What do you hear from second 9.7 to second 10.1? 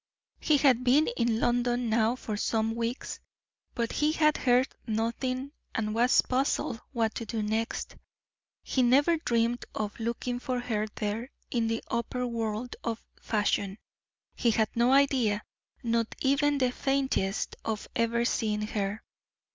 of